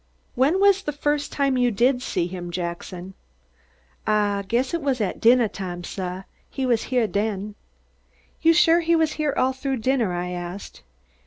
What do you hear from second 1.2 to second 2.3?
time you did see